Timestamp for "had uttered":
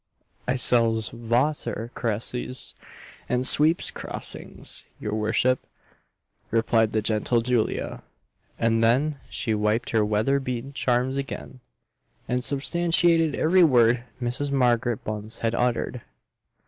15.37-16.01